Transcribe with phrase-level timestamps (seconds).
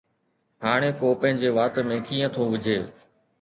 [0.63, 2.77] ھاڻي ڪو پنھنجي وات ۾ ڪيئن ٿو وجھي؟